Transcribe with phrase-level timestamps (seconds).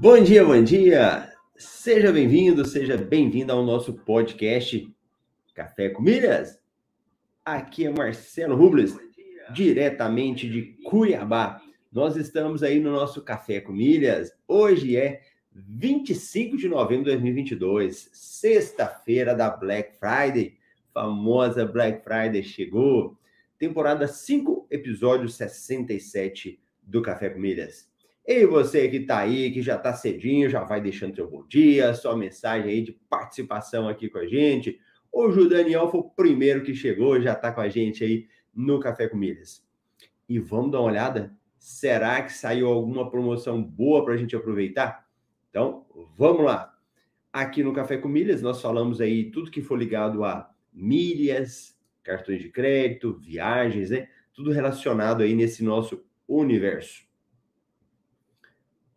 [0.00, 1.30] Bom dia, bom dia!
[1.58, 4.90] Seja bem-vindo, seja bem-vinda ao nosso podcast
[5.54, 6.58] Café com Milhas.
[7.44, 8.98] Aqui é Marcelo Rubles,
[9.52, 11.60] diretamente de Cuiabá.
[11.92, 14.32] Nós estamos aí no nosso Café com Milhas.
[14.48, 15.20] Hoje é
[15.52, 20.56] 25 de novembro de 2022, sexta-feira da Black Friday.
[20.94, 23.18] Famosa Black Friday chegou.
[23.58, 27.89] Temporada 5, episódio 67 do Café com Milhas.
[28.26, 31.94] E você que está aí, que já está cedinho, já vai deixando seu bom dia,
[31.94, 34.78] sua mensagem aí de participação aqui com a gente.
[35.10, 38.78] Hoje o Daniel foi o primeiro que chegou, já está com a gente aí no
[38.78, 39.66] Café com Milhas.
[40.28, 41.34] E vamos dar uma olhada?
[41.58, 45.06] Será que saiu alguma promoção boa para a gente aproveitar?
[45.48, 45.84] Então,
[46.16, 46.72] vamos lá.
[47.32, 52.40] Aqui no Café com Milhas, nós falamos aí tudo que for ligado a milhas, cartões
[52.40, 54.08] de crédito, viagens, né?
[54.32, 57.09] Tudo relacionado aí nesse nosso universo.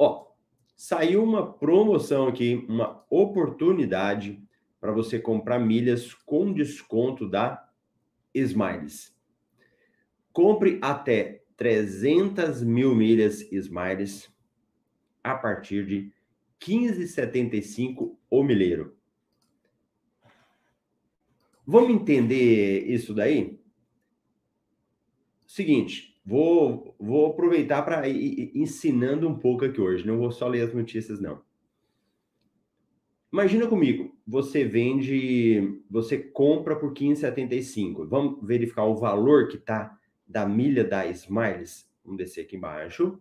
[0.03, 0.33] Ó,
[0.75, 4.43] saiu uma promoção aqui, uma oportunidade
[4.81, 7.71] para você comprar milhas com desconto da
[8.33, 9.15] Smiles.
[10.33, 14.29] Compre até 300 mil milhas Smiles
[15.23, 16.11] a partir de
[16.59, 18.97] 15,75 o milheiro.
[21.65, 23.57] Vamos entender isso daí?
[25.47, 30.07] Seguinte, Vou, vou aproveitar para ir ensinando um pouco aqui hoje.
[30.07, 31.41] Não vou só ler as notícias, não.
[33.31, 38.07] Imagina comigo, você vende, você compra por 15,75.
[38.07, 41.91] Vamos verificar o valor que está da milha da Smiles.
[42.05, 43.19] Vamos descer aqui embaixo,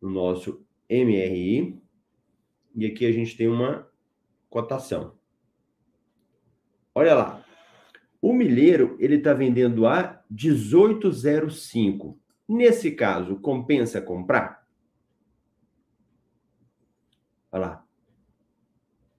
[0.00, 1.78] no nosso MRI.
[2.74, 3.88] E aqui a gente tem uma
[4.48, 5.14] cotação.
[6.94, 7.44] Olha lá,
[8.20, 12.16] o milheiro ele está vendendo a 18,05.
[12.48, 14.66] Nesse caso, compensa comprar?
[17.50, 17.86] Olha lá.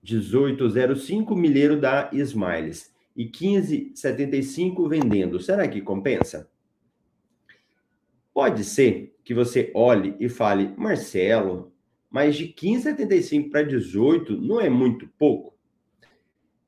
[0.04, 5.38] 18,05 milheiro da Smiles e 15,75 vendendo.
[5.38, 6.50] Será que compensa?
[8.34, 11.72] Pode ser que você olhe e fale, Marcelo,
[12.10, 15.51] mas de 15,75 para 18 não é muito pouco?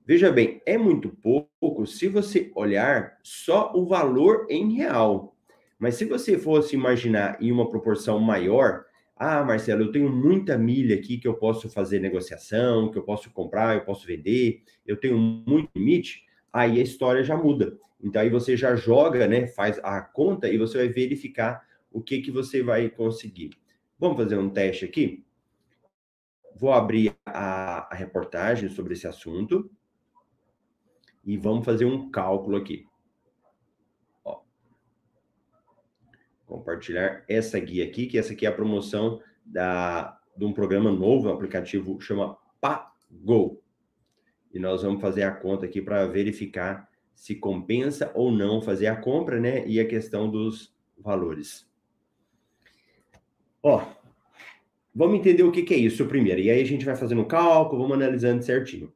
[0.07, 5.35] Veja bem, é muito pouco se você olhar só o valor em real.
[5.79, 8.85] Mas se você fosse imaginar em uma proporção maior,
[9.17, 13.31] ah, Marcelo, eu tenho muita milha aqui que eu posso fazer negociação, que eu posso
[13.31, 17.79] comprar, eu posso vender, eu tenho muito limite, aí a história já muda.
[18.03, 22.21] Então aí você já joga, né, faz a conta e você vai verificar o que
[22.21, 23.53] que você vai conseguir.
[23.99, 25.25] Vamos fazer um teste aqui?
[26.55, 29.71] Vou abrir a, a reportagem sobre esse assunto
[31.25, 32.87] e vamos fazer um cálculo aqui.
[34.25, 34.41] Ó.
[36.47, 41.29] Compartilhar essa guia aqui, que essa aqui é a promoção da, de um programa novo,
[41.29, 43.63] um aplicativo chama Pago.
[44.53, 48.97] E nós vamos fazer a conta aqui para verificar se compensa ou não fazer a
[48.97, 49.67] compra, né?
[49.67, 51.67] E a questão dos valores.
[53.63, 53.87] Ó,
[54.95, 56.41] vamos entender o que, que é isso primeiro.
[56.41, 58.93] E aí a gente vai fazendo o cálculo, vamos analisando certinho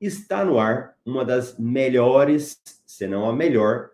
[0.00, 3.90] está no ar uma das melhores, se não a melhor,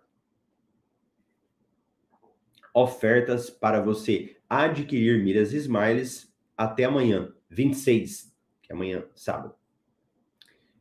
[2.73, 9.55] ofertas para você adquirir milhas Smiles até amanhã, 26, que é amanhã, sábado.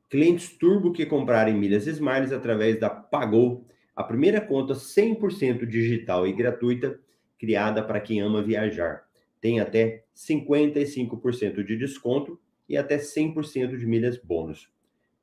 [0.09, 3.66] Clientes Turbo que comprarem milhas Smiles através da Pagou,
[3.96, 7.00] a primeira conta 100% digital e gratuita
[7.40, 9.07] criada para quem ama viajar.
[9.42, 14.75] Tem até 55% de desconto e até 100% de milhas bônus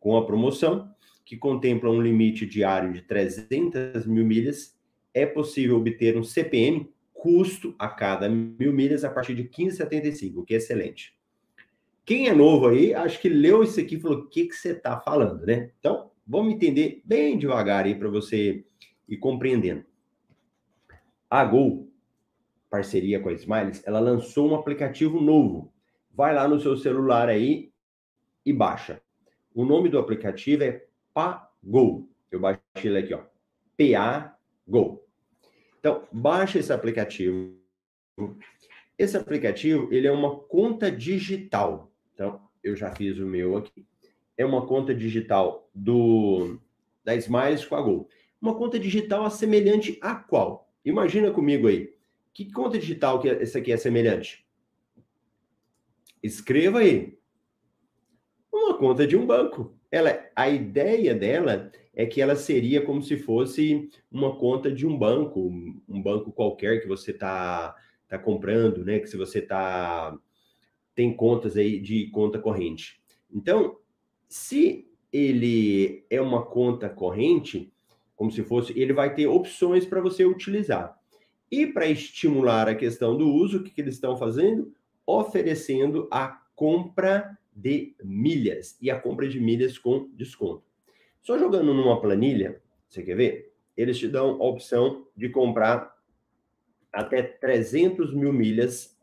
[0.03, 0.93] com a promoção,
[1.25, 4.77] que contempla um limite diário de 300 mil milhas,
[5.15, 10.45] é possível obter um CPM custo a cada mil milhas a partir de 15,75, o
[10.45, 11.15] que é excelente.
[12.05, 14.73] Quem é novo aí, acho que leu isso aqui e falou: o que, que você
[14.73, 15.71] está falando, né?
[15.79, 18.65] Então, vamos entender bem devagar aí para você
[19.09, 19.85] ir compreendendo.
[21.31, 21.89] A Gol,
[22.69, 25.73] parceria com a Smiles, ela lançou um aplicativo novo.
[26.13, 27.71] Vai lá no seu celular aí
[28.45, 29.01] e baixa.
[29.55, 32.09] O nome do aplicativo é Pagou.
[32.31, 33.23] Eu baixei ele aqui, ó.
[33.77, 35.05] P-A-Go.
[35.79, 37.55] Então, baixa esse aplicativo.
[38.99, 41.93] Esse aplicativo, ele é uma conta digital.
[42.15, 43.87] Então, eu já fiz o meu aqui.
[44.37, 46.59] É uma conta digital do
[47.05, 48.09] da Smiles com a Go.
[48.41, 50.73] Uma conta digital semelhante a qual?
[50.85, 51.95] Imagina comigo aí.
[52.33, 54.47] Que conta digital que essa aqui é semelhante?
[56.23, 57.19] Escreva aí
[58.53, 59.75] uma conta de um banco.
[59.91, 64.97] Ela, a ideia dela é que ela seria como se fosse uma conta de um
[64.99, 65.51] banco,
[65.89, 67.75] um banco qualquer que você está
[68.09, 68.99] tá comprando, né?
[68.99, 70.17] Que se você está
[70.95, 73.01] tem contas aí de conta corrente.
[73.33, 73.79] Então,
[74.29, 77.73] se ele é uma conta corrente,
[78.15, 80.99] como se fosse, ele vai ter opções para você utilizar.
[81.51, 84.73] E para estimular a questão do uso, o que, que eles estão fazendo?
[85.07, 90.65] Oferecendo a compra de milhas e a compra de milhas com desconto.
[91.21, 93.53] Só jogando numa planilha, você quer ver?
[93.77, 95.97] Eles te dão a opção de comprar
[96.93, 98.99] até 300 mil milhas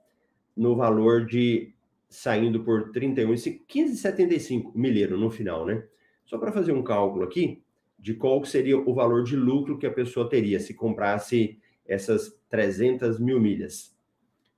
[0.55, 1.73] no valor de
[2.09, 5.87] saindo por 31 15,75 milheiro no final, né?
[6.25, 7.63] Só para fazer um cálculo aqui
[7.97, 13.19] de qual seria o valor de lucro que a pessoa teria se comprasse essas 300
[13.19, 13.95] mil milhas.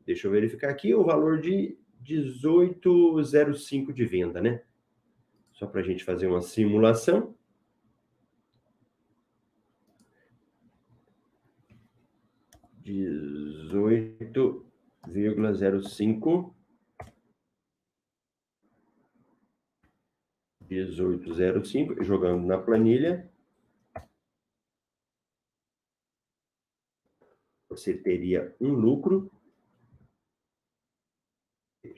[0.06, 1.78] Deixa eu verificar aqui o valor de
[2.12, 4.64] 18,05 de venda, né?
[5.54, 7.36] Só para a gente fazer uma simulação.
[12.84, 14.66] Dezoito
[15.08, 16.56] vírgula zero cinco.
[20.62, 23.32] Dezoito zero cinco, jogando na planilha.
[27.70, 29.32] Você teria um lucro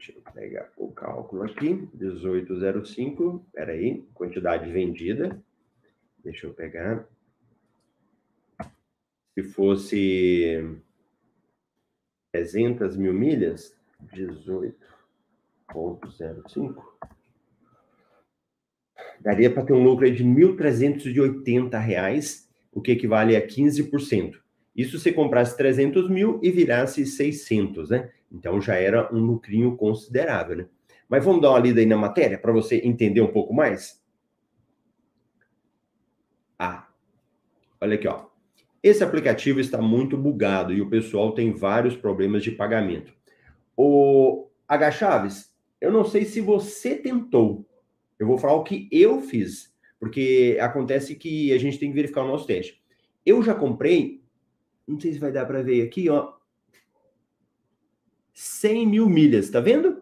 [0.05, 5.41] Deixa eu pegar o cálculo aqui, 1805, aí, quantidade vendida.
[6.21, 7.07] Deixa eu pegar.
[9.33, 10.61] Se fosse
[12.33, 13.73] 300 mil milhas,
[14.13, 16.83] 18,05.
[19.21, 24.42] Daria para ter um lucro de R$ 1.380, o que equivale a 15%.
[24.75, 28.11] Isso se comprasse 300 mil e virasse 600, né?
[28.31, 30.65] Então já era um lucrinho considerável, né?
[31.07, 34.01] Mas vamos dar uma lida aí na matéria para você entender um pouco mais?
[36.57, 36.87] Ah,
[37.79, 38.25] olha aqui, ó.
[38.81, 43.13] Esse aplicativo está muito bugado e o pessoal tem vários problemas de pagamento.
[43.77, 47.65] O H Chaves, eu não sei se você tentou.
[48.17, 52.23] Eu vou falar o que eu fiz, porque acontece que a gente tem que verificar
[52.23, 52.81] o nosso teste.
[53.25, 54.22] Eu já comprei
[54.87, 56.33] não sei se vai dar para ver aqui, ó.
[58.33, 60.01] 100 mil milhas, tá vendo?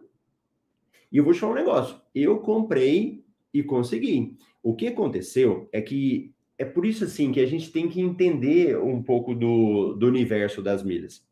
[1.10, 2.00] E eu vou te falar um negócio.
[2.14, 4.36] Eu comprei e consegui.
[4.62, 8.78] O que aconteceu é que é por isso assim que a gente tem que entender
[8.78, 11.26] um pouco do, do universo das milhas.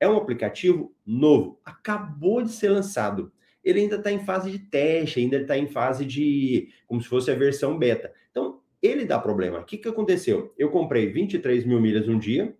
[0.00, 3.32] É um aplicativo novo, acabou de ser lançado.
[3.64, 7.30] Ele ainda está em fase de teste, ainda está em fase de como se fosse
[7.30, 8.12] a versão beta.
[8.30, 9.58] Então, ele dá problema.
[9.58, 10.54] O que, que aconteceu?
[10.56, 12.56] Eu comprei 23 mil milhas um dia,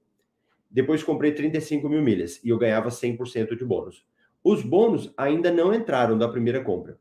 [0.70, 4.06] depois comprei 35 mil milhas e eu ganhava 100% de bônus.
[4.44, 6.98] Os bônus ainda não entraram da primeira compra.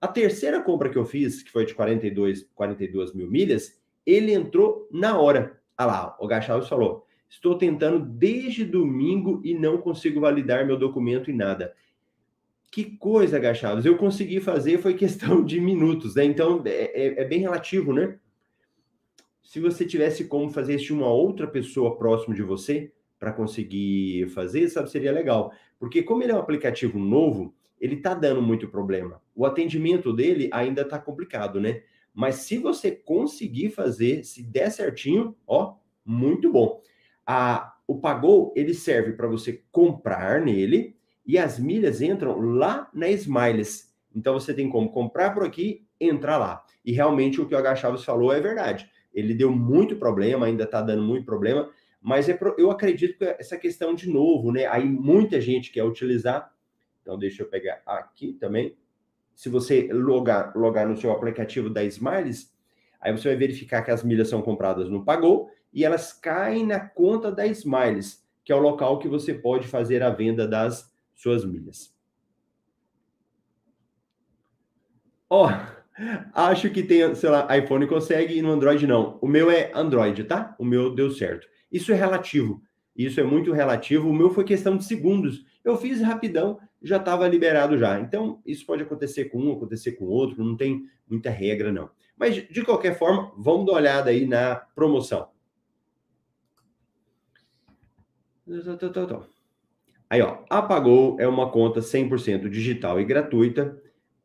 [0.00, 4.88] A terceira compra que eu fiz, que foi de 42, 42 mil milhas, ele entrou
[4.90, 5.60] na hora.
[5.76, 11.30] Ah lá, o Gachavos falou: estou tentando desde domingo e não consigo validar meu documento
[11.30, 11.74] e nada.
[12.72, 13.84] Que coisa, Gachavos.
[13.84, 16.24] Eu consegui fazer, foi questão de minutos, né?
[16.24, 18.18] Então é, é, é bem relativo, né?
[19.42, 24.28] Se você tivesse como fazer isso de uma outra pessoa próximo de você, para conseguir
[24.30, 25.52] fazer, sabe, seria legal.
[25.78, 29.20] Porque como ele é um aplicativo novo, ele está dando muito problema.
[29.36, 31.82] O atendimento dele ainda está complicado, né?
[32.14, 36.80] Mas se você conseguir fazer, se der certinho, ó, muito bom.
[37.26, 43.08] A, o Pagou, ele serve para você comprar nele e as milhas entram lá na
[43.10, 43.94] Smiles.
[44.14, 46.64] Então você tem como comprar por aqui, entrar lá.
[46.84, 47.76] E realmente o que o H.
[47.76, 48.90] Chaves falou é verdade.
[49.12, 51.70] Ele deu muito problema, ainda está dando muito problema.
[52.00, 54.66] Mas é pro, eu acredito que essa questão de novo, né?
[54.66, 56.52] Aí muita gente quer utilizar.
[57.02, 58.76] Então, deixa eu pegar aqui também.
[59.34, 62.54] Se você logar, logar no seu aplicativo da Smiles,
[63.00, 66.80] aí você vai verificar que as milhas são compradas no Pagou e elas caem na
[66.80, 71.44] conta da Smiles, que é o local que você pode fazer a venda das suas
[71.44, 71.94] milhas.
[75.28, 75.80] Ó, oh,
[76.34, 79.18] acho que tem, sei lá, iPhone consegue e no Android não.
[79.20, 80.56] O meu é Android, tá?
[80.58, 81.46] O meu deu certo.
[81.70, 82.62] Isso é relativo.
[82.96, 84.08] Isso é muito relativo.
[84.08, 85.44] O meu foi questão de segundos.
[85.64, 88.00] Eu fiz rapidão, já estava liberado já.
[88.00, 91.90] Então, isso pode acontecer com um, acontecer com outro, não tem muita regra, não.
[92.16, 95.28] Mas, de qualquer forma, vamos dar uma olhada aí na promoção.
[100.08, 103.80] Aí, ó, apagou é uma conta 100% digital e gratuita,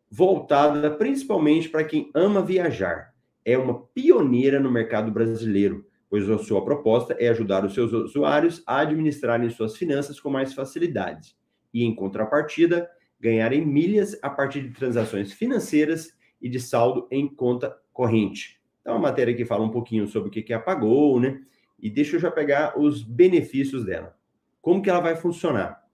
[0.10, 3.14] voltada principalmente para quem ama viajar.
[3.44, 8.63] É uma pioneira no mercado brasileiro pois a sua proposta é ajudar os seus usuários
[8.65, 11.35] a administrarem suas finanças com mais facilidade
[11.74, 17.75] e, em contrapartida, ganharem milhas a partir de transações financeiras e de saldo em conta
[17.91, 18.62] corrente.
[18.81, 21.41] Então, a matéria aqui fala um pouquinho sobre o que é apagou, né?
[21.79, 24.15] E deixa eu já pegar os benefícios dela.
[24.62, 25.85] Como que ela vai funcionar?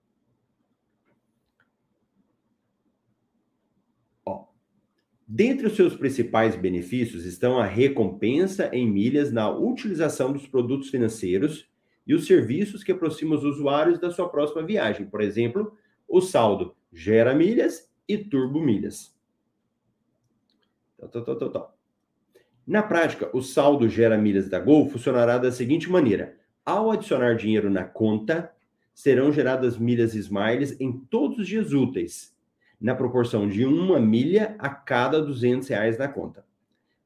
[5.33, 11.69] Dentre os seus principais benefícios estão a recompensa em milhas na utilização dos produtos financeiros
[12.05, 15.05] e os serviços que aproximam os usuários da sua próxima viagem.
[15.05, 15.73] Por exemplo,
[16.05, 19.15] o saldo gera milhas e turbo milhas.
[22.67, 26.35] Na prática, o saldo gera milhas da Gol funcionará da seguinte maneira:
[26.65, 28.51] ao adicionar dinheiro na conta,
[28.93, 32.35] serão geradas milhas Smiles em todos os dias úteis,
[32.81, 36.43] na proporção de uma milha a cada 200 reais na conta.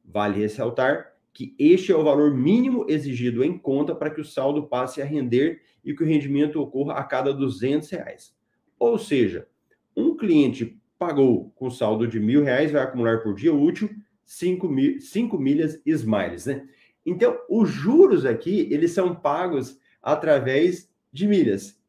[0.03, 4.67] Vale ressaltar que este é o valor mínimo exigido em conta para que o saldo
[4.67, 8.33] passe a render e que o rendimento ocorra a cada 200 reais.
[8.79, 9.47] Ou seja,
[9.95, 13.89] um cliente pagou com saldo de mil reais, vai acumular por dia útil
[14.23, 16.67] 5, mil, 5 milhas Smiles, né?
[17.05, 21.79] Então, os juros aqui, eles são pagos através de milhas.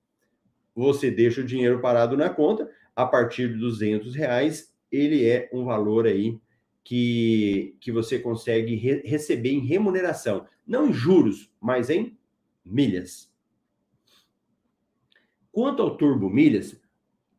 [0.74, 5.64] Você deixa o dinheiro parado na conta, a partir de 200 reais, ele é um
[5.64, 6.40] valor aí
[6.82, 12.16] que, que você consegue re receber em remuneração, não em juros, mas em
[12.64, 13.30] milhas.
[15.52, 16.80] Quanto ao Turbo Milhas,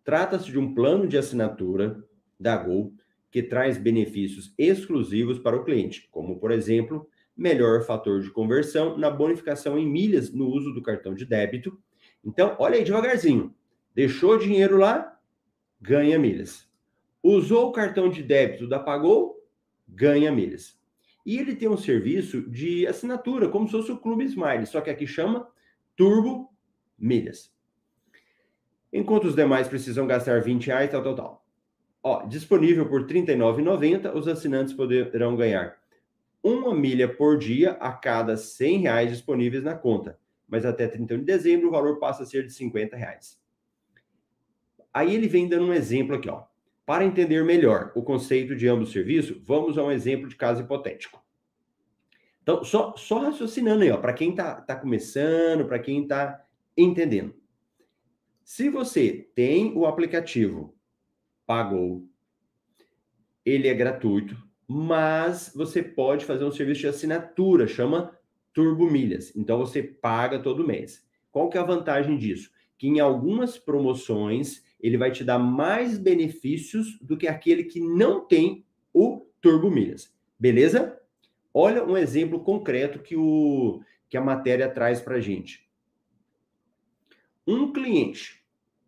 [0.03, 2.03] trata-se de um plano de assinatura
[2.39, 2.93] da Gol
[3.31, 9.09] que traz benefícios exclusivos para o cliente, como, por exemplo, melhor fator de conversão na
[9.09, 11.79] bonificação em milhas no uso do cartão de débito.
[12.23, 13.53] Então, olha aí devagarzinho.
[13.93, 15.16] Deixou dinheiro lá,
[15.79, 16.67] ganha milhas.
[17.21, 19.43] Usou o cartão de débito da Pagou,
[19.87, 20.79] ganha milhas.
[21.25, 24.89] E ele tem um serviço de assinatura, como se fosse o Clube Smile, só que
[24.89, 25.47] aqui chama
[25.95, 26.53] Turbo
[26.97, 27.53] Milhas.
[28.93, 31.45] Enquanto os demais precisam gastar 20 reais, tal, tal, tal.
[32.01, 35.77] Ó, disponível por R$ 39,90, os assinantes poderão ganhar
[36.41, 40.17] uma milha por dia a cada 100 reais disponíveis na conta.
[40.47, 43.37] Mas até 31 de dezembro o valor passa a ser de 50 reais.
[44.97, 46.45] Aí ele vem dando um exemplo aqui, ó.
[46.83, 51.23] Para entender melhor o conceito de ambos serviços, vamos a um exemplo de caso hipotético.
[52.41, 56.43] Então, só, só raciocinando aí, ó, para quem está tá começando, para quem está
[56.75, 57.35] entendendo.
[58.43, 60.75] Se você tem o aplicativo
[61.45, 62.09] Pagou,
[63.45, 64.35] ele é gratuito,
[64.67, 68.17] mas você pode fazer um serviço de assinatura, chama
[68.51, 69.31] Turbo Milhas.
[69.35, 71.05] Então você paga todo mês.
[71.31, 72.49] Qual que é a vantagem disso?
[72.79, 78.25] Que em algumas promoções ele vai te dar mais benefícios do que aquele que não
[78.25, 80.13] tem o Turbo Milhas.
[80.39, 80.99] Beleza?
[81.53, 85.67] Olha um exemplo concreto que, o, que a matéria traz para a gente.
[87.45, 88.43] Um cliente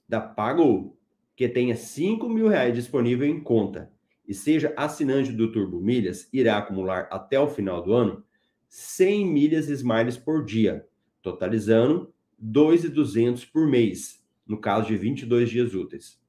[0.08, 0.98] da Pago
[1.36, 3.91] que tenha 5 mil reais disponível em conta
[4.27, 8.24] e seja assinante do Turbo Milhas, irá acumular até o final do ano
[8.67, 10.86] 100 milhas Smiles por dia,
[11.22, 14.19] totalizando 2.200 por mês
[14.50, 16.20] no caso de 22 dias úteis.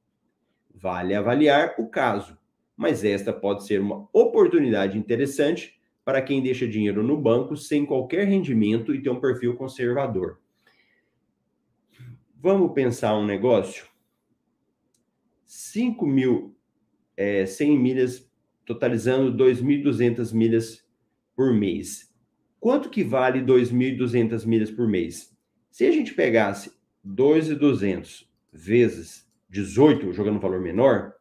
[0.73, 2.37] Vale avaliar o caso,
[2.77, 8.27] mas esta pode ser uma oportunidade interessante para quem deixa dinheiro no banco sem qualquer
[8.27, 10.39] rendimento e tem um perfil conservador.
[12.39, 13.85] Vamos pensar um negócio?
[15.45, 16.55] 5 mil,
[17.17, 18.31] é, 100 milhas,
[18.65, 20.87] totalizando 2.200 milhas
[21.35, 22.11] por mês.
[22.59, 25.35] Quanto que vale 2.200 milhas por mês?
[25.71, 26.71] Se a gente pegasse
[27.03, 31.13] 2,200 vezes 18, jogando um valor menor,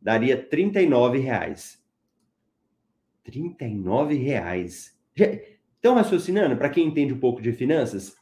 [0.00, 1.82] daria 39 reais.
[3.24, 4.96] 39 reais.
[5.76, 6.56] Estão raciocinando?
[6.56, 8.16] Para quem entende um pouco de finanças,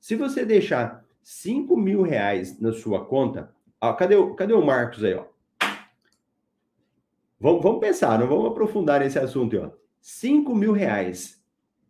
[0.00, 5.04] se você deixar 5 mil reais na sua conta, ó, cadê, o, cadê o Marcos
[5.04, 5.14] aí?
[5.14, 5.26] Ó?
[7.38, 9.56] Vamos, vamos pensar, não vamos aprofundar nesse assunto.
[9.58, 9.70] Ó.
[10.00, 11.37] 5 mil reais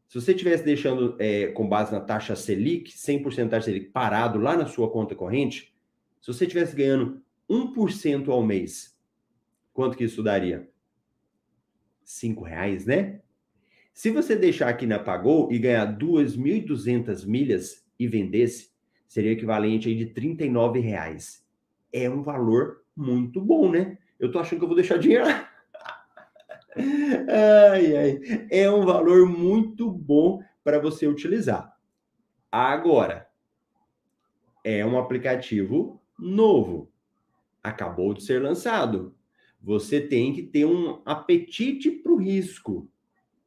[0.09, 4.57] se você estivesse deixando é, com base na taxa Selic, 100% taxa Selic parado lá
[4.57, 5.75] na sua conta corrente,
[6.21, 8.99] se você estivesse ganhando 1% ao mês,
[9.73, 10.69] quanto que isso daria?
[12.03, 13.21] Cinco reais, né?
[13.93, 18.71] Se você deixar aqui na Pagou e ganhar 2.200 milhas e vendesse,
[19.07, 21.45] seria equivalente aí de 39 reais.
[21.93, 23.99] É um valor muito bom, né?
[24.19, 25.48] Eu tô achando que eu vou deixar dinheiro lá.
[27.29, 28.21] Ai, ai.
[28.51, 31.77] É um valor muito bom para você utilizar.
[32.51, 33.29] Agora,
[34.65, 36.91] é um aplicativo novo.
[37.63, 39.15] Acabou de ser lançado.
[39.61, 42.89] Você tem que ter um apetite para o risco.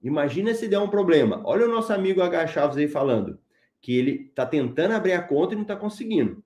[0.04, 1.42] Imagina se der um problema.
[1.46, 2.48] Olha o nosso amigo H.
[2.48, 3.40] Chaves aí falando
[3.80, 6.44] que ele está tentando abrir a conta e não está conseguindo.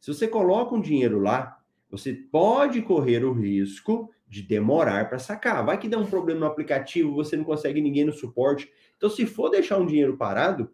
[0.00, 5.64] Se você coloca um dinheiro lá, você pode correr o risco de demorar para sacar.
[5.64, 8.70] Vai que dá um problema no aplicativo, você não consegue ninguém no suporte.
[8.96, 10.70] Então, se for deixar um dinheiro parado,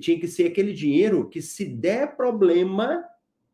[0.00, 3.04] tinha que ser aquele dinheiro que, se der problema,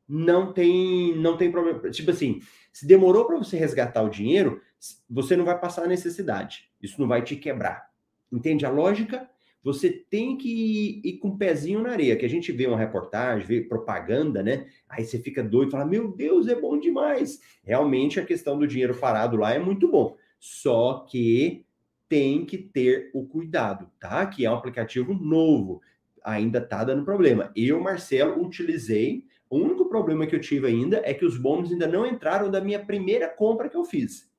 [0.08, 1.78] não tem, não tem problema.
[1.90, 2.40] Tipo assim,
[2.74, 4.60] Se demorou para você resgatar o dinheiro,
[5.08, 6.68] você não vai passar a necessidade.
[6.82, 7.88] Isso não vai te quebrar.
[8.32, 9.30] Entende a lógica?
[9.64, 12.76] Você tem que ir, ir com o pezinho na areia, que a gente vê uma
[12.76, 14.66] reportagem, vê propaganda, né?
[14.86, 17.40] Aí você fica doido fala: Meu Deus, é bom demais.
[17.64, 20.16] Realmente a questão do dinheiro parado lá é muito bom.
[20.38, 21.64] Só que
[22.06, 24.26] tem que ter o cuidado, tá?
[24.26, 25.80] Que é um aplicativo novo,
[26.22, 27.50] ainda tá dando problema.
[27.56, 29.24] Eu, Marcelo, utilizei.
[29.48, 32.60] O único problema que eu tive ainda é que os bônus ainda não entraram da
[32.60, 34.30] minha primeira compra que eu fiz.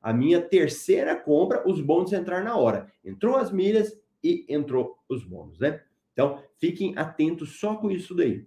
[0.00, 2.90] A minha terceira compra, os bônus entraram na hora.
[3.04, 5.82] Entrou as milhas e entrou os bônus, né?
[6.12, 8.46] Então, fiquem atentos só com isso daí.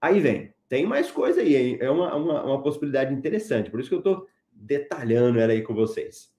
[0.00, 3.94] Aí vem, tem mais coisa aí, é uma, uma, uma possibilidade interessante, por isso que
[3.94, 6.32] eu estou detalhando ela aí com vocês.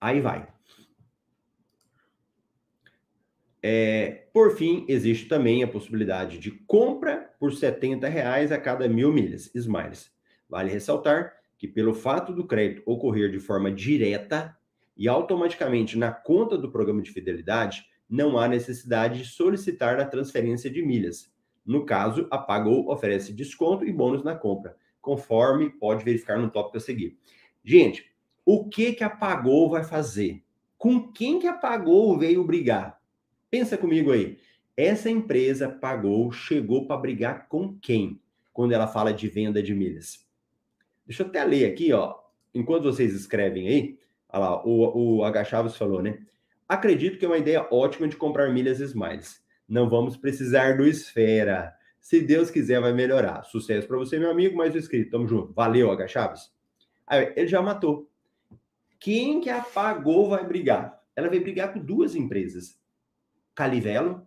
[0.00, 0.52] Aí vai.
[3.62, 9.12] É, por fim, existe também a possibilidade de compra por 70 reais a cada mil
[9.12, 10.10] milhas, Smiles.
[10.48, 14.56] Vale ressaltar que, pelo fato do crédito ocorrer de forma direta
[14.96, 20.70] e automaticamente na conta do programa de fidelidade, não há necessidade de solicitar a transferência
[20.70, 21.32] de milhas.
[21.64, 26.76] No caso, a Pagou oferece desconto e bônus na compra, conforme pode verificar no tópico
[26.76, 27.16] a seguir.
[27.64, 28.12] Gente,
[28.44, 30.42] o que que a Pagou vai fazer?
[30.76, 33.00] Com quem que a Pagou veio brigar?
[33.48, 34.38] Pensa comigo aí.
[34.76, 38.20] Essa empresa Pagou chegou para brigar com quem?
[38.52, 40.26] Quando ela fala de venda de milhas.
[41.06, 42.16] Deixa eu até ler aqui, ó.
[42.54, 43.98] Enquanto vocês escrevem aí,
[44.32, 45.44] olha lá, o, o H.
[45.44, 46.18] Chaves falou, né?
[46.68, 49.42] Acredito que é uma ideia ótima de comprar milhas Smiles.
[49.68, 51.74] Não vamos precisar do Esfera.
[52.00, 53.44] Se Deus quiser, vai melhorar.
[53.44, 55.10] Sucesso para você, meu amigo, mais o escrito.
[55.10, 55.52] Tamo junto.
[55.52, 56.08] Valeu, H.
[56.08, 56.52] Chaves.
[57.06, 58.10] Aí, ele já matou.
[58.98, 61.02] Quem que apagou vai brigar?
[61.14, 62.80] Ela vai brigar com duas empresas,
[63.54, 64.26] Calivelo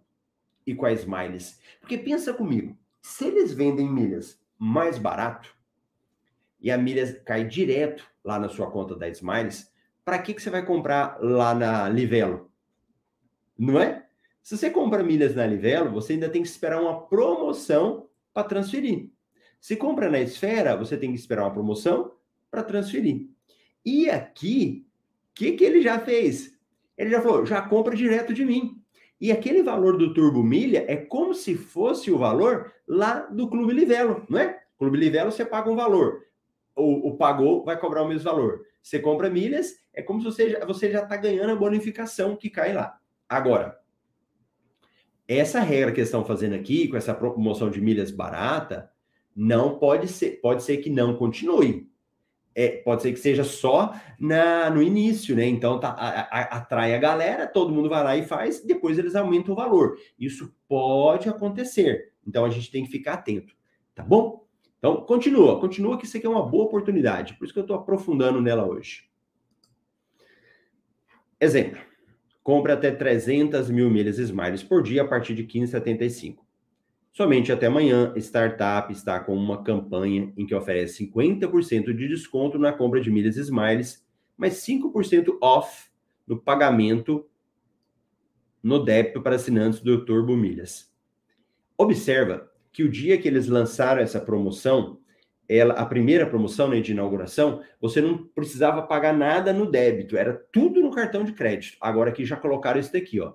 [0.65, 1.59] e com a Smiles.
[1.79, 5.55] Porque pensa comigo, se eles vendem milhas mais barato
[6.59, 9.71] e a milha cai direto lá na sua conta da Smiles,
[10.05, 12.51] para que, que você vai comprar lá na Livelo?
[13.57, 14.05] Não é?
[14.43, 19.09] Se você compra milhas na Livelo, você ainda tem que esperar uma promoção para transferir.
[19.59, 22.11] Se compra na Esfera, você tem que esperar uma promoção
[22.51, 23.27] para transferir.
[23.83, 24.85] E aqui,
[25.31, 26.55] o que, que ele já fez?
[26.95, 28.79] Ele já falou, já compra direto de mim.
[29.19, 33.73] E aquele valor do Turbo Milha é como se fosse o valor lá do Clube
[33.73, 34.61] Livelo, não é?
[34.77, 36.21] Clube Livelo você paga um valor.
[36.75, 38.65] O, o pagou vai cobrar o mesmo valor.
[38.83, 42.49] Você compra milhas, é como se você já, você já está ganhando a bonificação que
[42.49, 42.99] cai lá.
[43.27, 43.79] Agora,
[45.27, 48.91] essa regra que estão fazendo aqui, com essa promoção de milhas barata,
[49.35, 51.89] não pode ser, pode ser que não continue
[52.55, 55.45] é, pode ser que seja só na, no início, né?
[55.45, 59.13] Então tá, a, a, atrai a galera, todo mundo vai lá e faz, depois eles
[59.13, 59.97] aumentam o valor.
[60.17, 62.13] Isso pode acontecer.
[62.25, 63.53] Então a gente tem que ficar atento,
[63.93, 64.45] tá bom?
[64.79, 67.33] Então continua, continua que isso aqui é uma boa oportunidade.
[67.33, 69.09] Por isso que eu estou aprofundando nela hoje.
[71.39, 71.81] Exemplo.
[72.43, 76.37] Compre até 300 mil milhas Smiles por dia a partir de 15,75.
[77.11, 82.73] Somente até amanhã, Startup está com uma campanha em que oferece 50% de desconto na
[82.73, 84.05] compra de milhas Smiles,
[84.37, 85.89] mais 5% off
[86.27, 87.25] no pagamento
[88.61, 90.91] no débito para assinantes do Turbo Milhas.
[91.77, 94.99] Observa que o dia que eles lançaram essa promoção,
[95.47, 100.33] ela, a primeira promoção né, de inauguração, você não precisava pagar nada no débito, era
[100.51, 101.77] tudo no cartão de crédito.
[101.79, 103.33] Agora aqui já colocaram isso daqui, ó.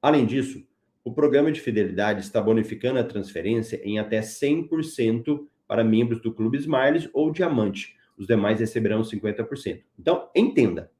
[0.00, 0.66] Além disso,
[1.04, 6.58] o programa de fidelidade está bonificando a transferência em até 100% para membros do Clube
[6.58, 7.96] Smiles ou Diamante.
[8.16, 9.82] Os demais receberão 50%.
[9.98, 10.90] Então, entenda.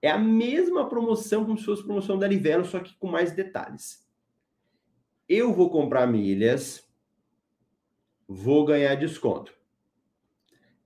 [0.00, 4.04] É a mesma promoção como se fosse promoção da Livelo, só que com mais detalhes.
[5.28, 6.84] Eu vou comprar milhas,
[8.28, 9.54] vou ganhar desconto.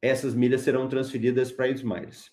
[0.00, 2.30] Essas milhas serão transferidas para Smiles.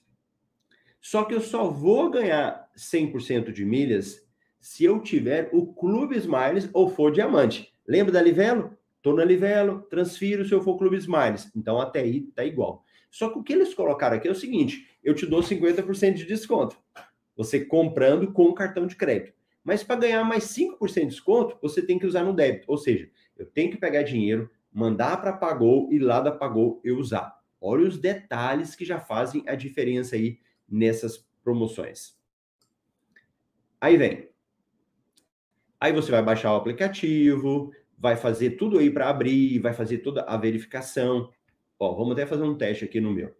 [1.01, 4.25] Só que eu só vou ganhar 100% de milhas
[4.59, 7.73] se eu tiver o Clube Smiles ou for diamante.
[7.87, 8.77] Lembra da Livelo?
[8.95, 11.51] Estou na Livelo, transfiro se eu for Clube Smiles.
[11.53, 12.85] Então até aí tá igual.
[13.11, 16.25] Só que o que eles colocaram aqui é o seguinte: eu te dou 50% de
[16.25, 16.77] desconto.
[17.35, 19.33] Você comprando com o cartão de crédito.
[19.63, 22.65] Mas para ganhar mais 5% de desconto, você tem que usar no débito.
[22.69, 26.97] Ou seja, eu tenho que pegar dinheiro, mandar para Pagou e lá da Pagou eu
[26.97, 27.38] usar.
[27.62, 32.17] Olha os detalhes que já fazem a diferença aí nessas promoções.
[33.79, 34.33] Aí vem,
[35.83, 40.21] Aí você vai baixar o aplicativo, vai fazer tudo aí para abrir, vai fazer toda
[40.21, 41.29] a verificação.
[41.77, 43.36] Ó, vamos até fazer um teste aqui no meu.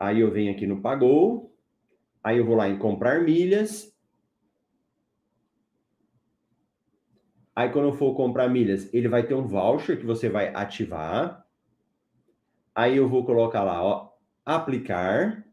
[0.00, 1.54] Aí eu venho aqui no Pagou,
[2.22, 3.93] aí eu vou lá em comprar milhas.
[7.56, 11.46] Aí, quando for comprar milhas, ele vai ter um voucher que você vai ativar.
[12.74, 14.10] Aí eu vou colocar lá, ó,
[14.44, 15.46] aplicar.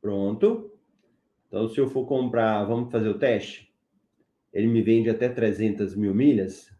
[0.00, 0.76] Pronto.
[1.46, 3.72] Então, se eu for comprar, vamos fazer o teste?
[4.52, 6.74] Ele me vende até 300 mil milhas.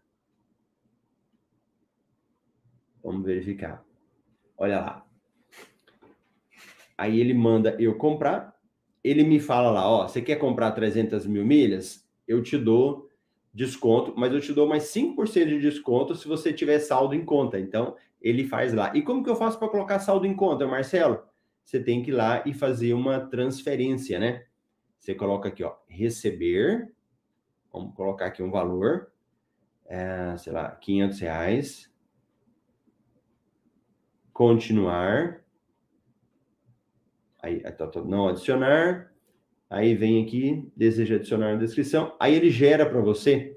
[3.02, 3.84] Vamos verificar.
[4.56, 5.06] Olha lá.
[6.98, 8.56] Aí ele manda eu comprar.
[9.02, 12.08] Ele me fala lá, ó, você quer comprar 300 mil milhas?
[12.32, 13.10] Eu te dou
[13.52, 17.60] desconto, mas eu te dou mais 5% de desconto se você tiver saldo em conta.
[17.60, 18.90] Então, ele faz lá.
[18.96, 21.22] E como que eu faço para colocar saldo em conta, Marcelo?
[21.62, 24.46] Você tem que ir lá e fazer uma transferência, né?
[24.98, 26.90] Você coloca aqui, ó, receber.
[27.70, 29.12] Vamos colocar aqui um valor,
[29.84, 31.92] é, sei lá, 500 reais.
[34.32, 35.44] Continuar.
[37.42, 39.11] Aí, tá, tá, não adicionar.
[39.72, 42.14] Aí vem aqui, deseja adicionar na descrição.
[42.20, 43.56] Aí ele gera para você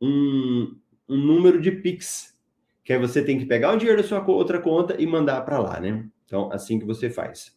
[0.00, 0.74] um,
[1.06, 2.34] um número de Pix,
[2.82, 5.58] que aí você tem que pegar o dinheiro da sua outra conta e mandar para
[5.58, 6.08] lá, né?
[6.24, 7.54] Então, assim que você faz.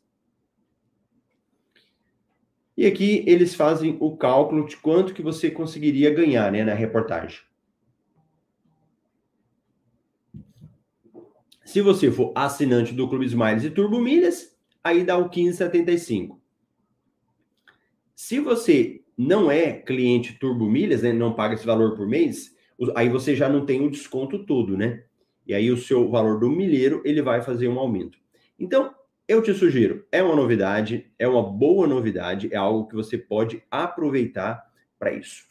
[2.76, 7.40] E aqui eles fazem o cálculo de quanto que você conseguiria ganhar, né, na reportagem.
[11.64, 16.43] Se você for assinante do Clube Smiles e Turbo Milhas, aí dá o 15,75.
[18.26, 22.56] Se você não é cliente Turbo Milhas, né, não paga esse valor por mês,
[22.96, 25.04] aí você já não tem o desconto todo, né?
[25.46, 28.18] E aí o seu valor do milheiro, ele vai fazer um aumento.
[28.58, 28.96] Então,
[29.28, 33.62] eu te sugiro, é uma novidade, é uma boa novidade, é algo que você pode
[33.70, 35.44] aproveitar para isso.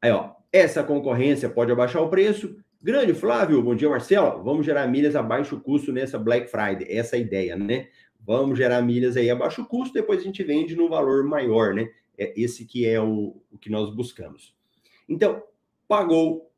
[0.00, 2.56] Aí, ó, essa concorrência pode abaixar o preço.
[2.80, 4.40] Grande Flávio, bom dia, Marcelo.
[4.44, 6.86] Vamos gerar milhas a baixo custo nessa Black Friday.
[6.88, 7.88] Essa é a ideia, né?
[8.28, 11.88] Vamos gerar milhas aí a baixo custo, depois a gente vende no valor maior, né?
[12.18, 14.54] É esse que é o, o que nós buscamos.
[15.08, 15.42] Então,
[15.88, 16.52] pagou,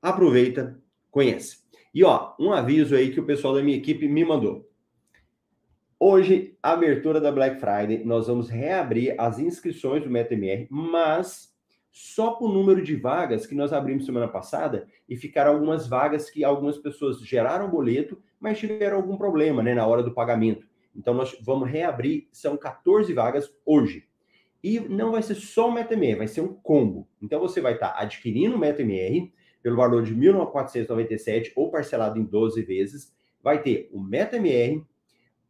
[0.00, 1.64] aproveita, conhece.
[1.92, 4.70] E ó, um aviso aí que o pessoal da minha equipe me mandou.
[5.98, 11.52] Hoje, abertura da Black Friday, nós vamos reabrir as inscrições do MetaMR, mas
[11.90, 16.44] só por número de vagas que nós abrimos semana passada e ficaram algumas vagas que
[16.44, 20.68] algumas pessoas geraram boleto, mas tiveram algum problema, né, na hora do pagamento.
[20.94, 24.06] Então, nós vamos reabrir, são 14 vagas hoje.
[24.62, 27.08] E não vai ser só o MetaMR, vai ser um combo.
[27.22, 32.62] Então, você vai estar adquirindo o MetaMR pelo valor de 1.497 ou parcelado em 12
[32.62, 33.14] vezes.
[33.42, 34.84] Vai ter o MetaMR,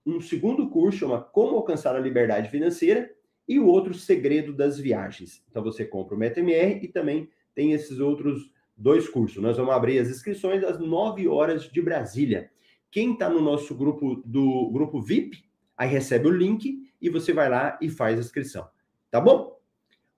[0.04, 3.10] um segundo curso chama Como Alcançar a Liberdade Financeira
[3.46, 5.44] e o outro Segredo das Viagens.
[5.50, 9.42] Então, você compra o MetaMR e também tem esses outros dois cursos.
[9.42, 12.50] Nós vamos abrir as inscrições às 9 horas de Brasília.
[12.90, 15.44] Quem está no nosso grupo do grupo VIP,
[15.76, 18.66] aí recebe o link e você vai lá e faz a inscrição.
[19.10, 19.58] Tá bom?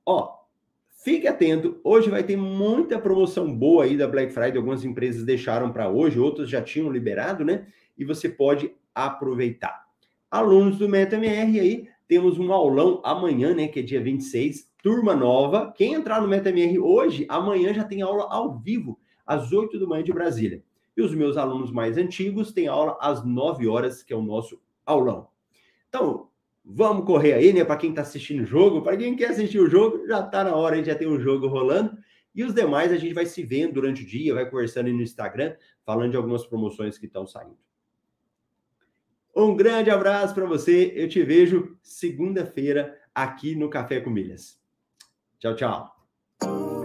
[0.06, 0.40] Ó,
[1.04, 1.80] fique atento.
[1.84, 4.56] Hoje vai ter muita promoção boa aí da Black Friday.
[4.56, 7.66] Algumas empresas deixaram para hoje, outras já tinham liberado, né?
[7.98, 9.84] E você pode aproveitar.
[10.30, 15.72] Alunos do MetaMR aí, temos um aulão amanhã, né, que é dia 26, turma nova.
[15.76, 20.02] Quem entrar no MetaMR hoje, amanhã já tem aula ao vivo, às 8 da manhã
[20.02, 20.62] de Brasília.
[21.00, 24.60] E os meus alunos mais antigos têm aula às 9 horas, que é o nosso
[24.84, 25.28] aulão.
[25.88, 26.28] Então,
[26.62, 27.64] vamos correr aí, né?
[27.64, 30.54] Para quem está assistindo o jogo, para quem quer assistir o jogo, já está na
[30.54, 31.96] hora, a gente já tem um jogo rolando.
[32.34, 35.00] E os demais a gente vai se vendo durante o dia, vai conversando aí no
[35.00, 37.56] Instagram, falando de algumas promoções que estão saindo.
[39.34, 40.92] Um grande abraço para você.
[40.94, 44.60] Eu te vejo segunda-feira aqui no Café com Milhas.
[45.38, 46.79] Tchau, tchau.